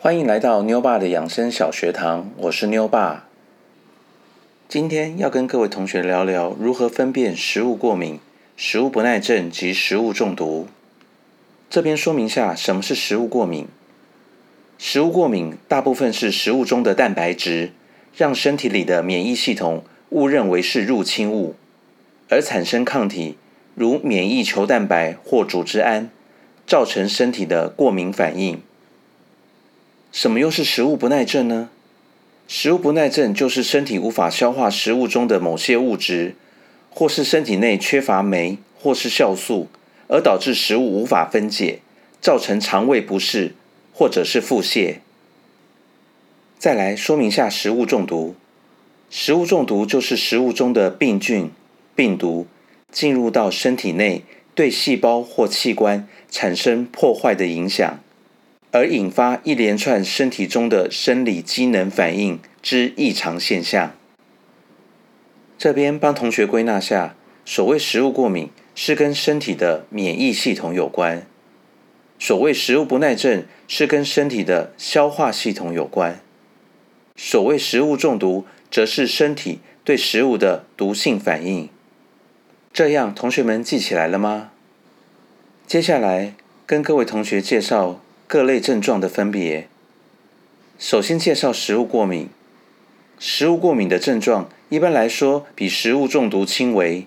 [0.00, 3.26] 欢迎来到妞爸的养生小学堂，我是妞爸。
[4.68, 8.20] 今天要跟各位同学聊聊如何分辨食物过敏、
[8.56, 10.68] 食物不耐症及食物中毒。
[11.68, 13.66] 这边说明下什么是食物过敏。
[14.78, 17.72] 食物过敏大部分是食物中的蛋白质
[18.16, 21.56] 让身体里的免疫系统误认为是入侵物，
[22.28, 23.36] 而产生抗体，
[23.74, 26.08] 如免疫球蛋白或组织胺，
[26.64, 28.62] 造成身体的过敏反应。
[30.20, 31.70] 什么又是食物不耐症呢？
[32.48, 36.34] 食物不耐症就是身体无法消化食物中的某些物质，
[36.90, 39.68] 或是身体内缺乏酶或是酵素，
[40.08, 41.78] 而导致食物无法分解，
[42.20, 43.54] 造成肠胃不适
[43.94, 44.96] 或者是腹泻。
[46.58, 48.34] 再来说明下食物中毒。
[49.08, 51.52] 食物中毒就是食物中的病菌、
[51.94, 52.48] 病毒
[52.90, 54.24] 进入到身体内，
[54.56, 58.00] 对细胞或器官产生破坏的影响。
[58.78, 63.92] 而引发一连串身体中的生理机能反应之异常现象。
[65.58, 71.22] 这边帮同学归纳下，所谓食物过敏是跟身体的免疫系统有关；
[72.20, 76.20] 所谓食物不耐症是跟身体的消化系统有关；
[77.16, 81.68] 所谓食物中毒则是身体对食物的毒性反应。
[82.72, 84.52] 这样，同学们记起来了吗？
[85.66, 86.34] 接下来
[86.64, 88.00] 跟各位同学介绍。
[88.28, 89.68] 各类症状的分别。
[90.78, 92.28] 首先介绍食物过敏。
[93.18, 97.06] 食物过敏的症状一般来说比食物中毒轻微。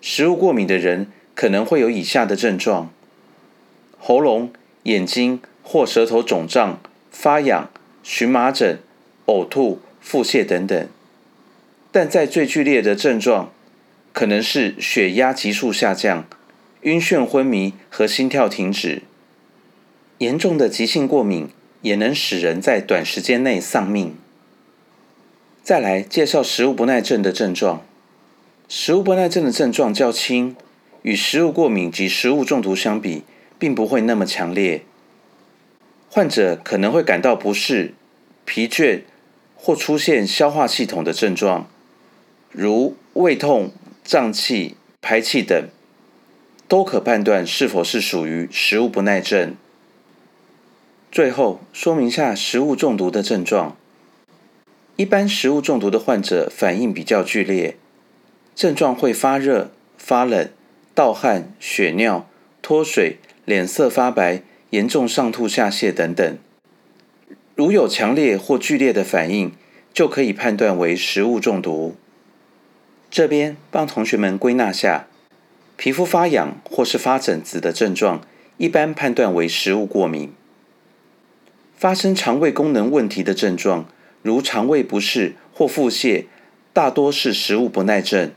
[0.00, 2.90] 食物过敏的人可能会有以下的症状：
[3.98, 4.50] 喉咙、
[4.84, 7.70] 眼睛或舌头肿胀、发痒、
[8.02, 8.78] 荨麻疹、
[9.26, 10.88] 呕吐、腹泻等等。
[11.92, 13.52] 但在最剧烈的症状，
[14.14, 16.26] 可能是血压急速下降、
[16.80, 19.02] 晕眩昏迷和心跳停止。
[20.18, 21.48] 严重的急性过敏
[21.82, 24.16] 也能使人在短时间内丧命。
[25.62, 27.84] 再来介绍食物不耐症的症状。
[28.68, 30.56] 食物不耐症的症状较轻，
[31.02, 33.22] 与食物过敏及食物中毒相比，
[33.58, 34.82] 并不会那么强烈。
[36.10, 37.94] 患者可能会感到不适、
[38.44, 39.02] 疲倦
[39.54, 41.68] 或出现消化系统的症状，
[42.50, 43.70] 如胃痛、
[44.02, 45.68] 胀气、排气等，
[46.66, 49.54] 都可判断是否是属于食物不耐症。
[51.16, 53.74] 最后说明下食物中毒的症状。
[54.96, 57.78] 一般食物中毒的患者反应比较剧烈，
[58.54, 60.50] 症状会发热、发冷、
[60.94, 62.28] 盗汗、血尿、
[62.60, 63.16] 脱水、
[63.46, 66.36] 脸色发白、严重上吐下泻等等。
[67.54, 69.52] 如有强烈或剧烈的反应，
[69.94, 71.96] 就可以判断为食物中毒。
[73.10, 75.06] 这边帮同学们归纳下：
[75.78, 78.20] 皮肤发痒或是发疹子的症状，
[78.58, 80.30] 一般判断为食物过敏。
[81.76, 83.86] 发生肠胃功能问题的症状，
[84.22, 86.24] 如肠胃不适或腹泻，
[86.72, 88.32] 大多是食物不耐症。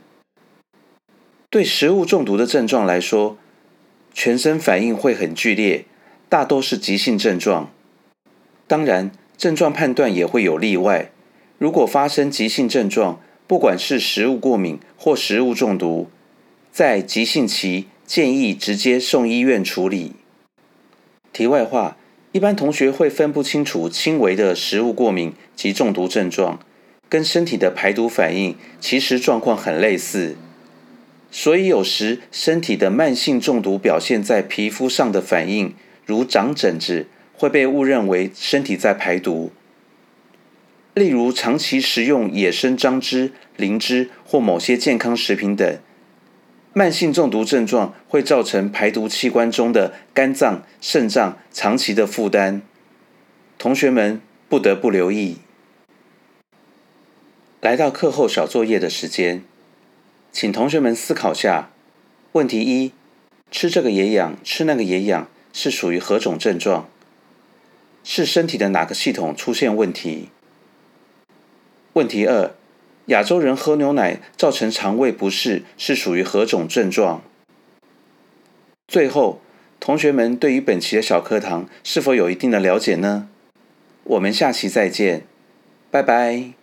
[1.48, 3.38] 对食物中毒的症状来说，
[4.12, 5.86] 全身反应会很剧烈，
[6.28, 7.72] 大多是急性症状。
[8.66, 11.10] 当然，症状判断也会有例外。
[11.56, 16.10] 如果发生急性症状，不管是食物过敏或食物中毒，
[16.70, 20.12] 在急性期建议直接送医院处理。
[21.32, 21.96] 题外话。
[22.32, 26.60] 一般同学会分不清楚轻微的食物过敏及中毒症状，
[27.08, 30.36] 跟身体的排毒反应其实状况很类似，
[31.32, 35.74] 所以有时身体的慢性中毒表现在皮肤上的反应，
[36.06, 39.50] 如长疹子，会被误认为身体在排毒。
[40.94, 45.78] 例如长期食用野生樟汁、灵芝或某些健康食品等。
[46.72, 52.60] 慢性中毒症状会造成排毒器官中的肝脏、肾脏长期的负担，
[53.58, 55.38] 同学们不得不留意。
[57.60, 59.42] 来到课后小作业的时间，
[60.30, 61.70] 请同学们思考下：
[62.32, 62.92] 问题一，
[63.50, 66.88] 吃这个也痒，吃那个也痒，是属于何种症状？
[68.04, 70.28] 是身体的哪个系统出现问题？
[71.94, 72.54] 问题二。
[73.10, 77.22] 亚洲人喝牛奶造成肠胃不适是属于何种症状？
[78.86, 79.40] 最后，
[79.80, 83.28] 同学们对于本期的小课堂是否有一定的了解呢？
[84.04, 85.24] 我们下期再见，
[85.90, 86.59] 拜拜。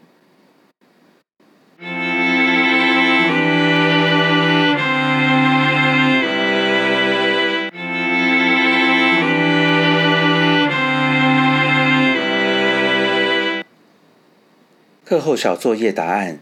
[15.09, 16.41] 课后小作业答案：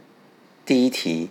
[0.66, 1.30] 第一题，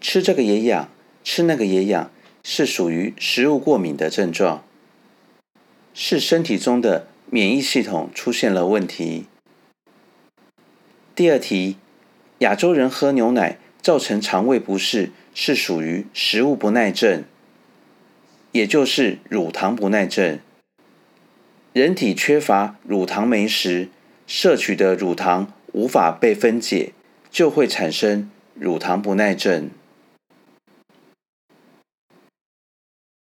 [0.00, 0.88] 吃这个也痒，
[1.24, 2.12] 吃那个也痒，
[2.44, 4.62] 是属于食物过敏的症状，
[5.92, 9.26] 是身体中的免疫系统出现了问题。
[11.16, 11.76] 第二题，
[12.38, 17.24] 亚洲人喝牛奶造成肠胃不适，是属于食物不耐症，
[18.52, 20.38] 也就是乳糖不耐症。
[21.72, 23.88] 人体缺乏乳糖酶时，
[24.28, 26.92] 摄取的乳糖无法被分解，
[27.30, 29.70] 就会产生乳糖不耐症。